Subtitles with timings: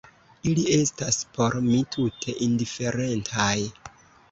[0.51, 3.55] Ili estas por mi tute indiferentaj.